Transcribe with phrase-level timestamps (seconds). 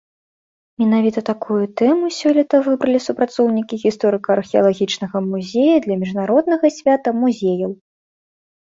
[0.83, 7.71] Менавіта такую тэму сёлета выбралі супрацоўнікі гісторыка-археалагічнага музея для міжнароднага свята музеяў.